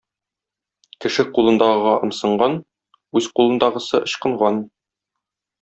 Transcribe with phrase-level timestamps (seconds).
[1.05, 2.57] Кеше кулындагыга ымсынган,
[3.21, 4.63] үз кулындагысы ычкынган.